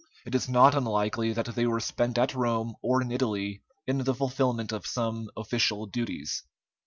[0.25, 4.15] It is not unlikely that they were spent at Rome or in Italy in the
[4.15, 6.41] fulfilment of some official duties.